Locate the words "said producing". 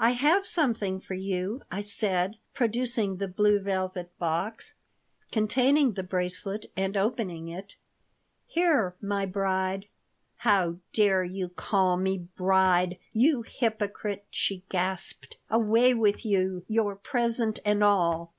1.82-3.18